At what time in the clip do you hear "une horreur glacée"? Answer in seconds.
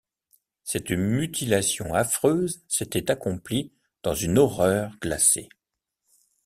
4.15-5.47